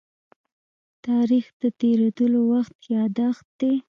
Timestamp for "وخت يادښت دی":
2.51-3.73